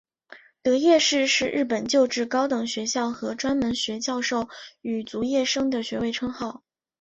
[0.63, 4.49] 得业士是日本旧制高等学校和专门学校授
[4.81, 6.63] 与卒业生的学位称号。